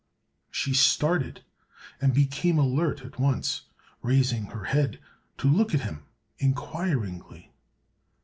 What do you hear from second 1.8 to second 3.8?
and became alert at once,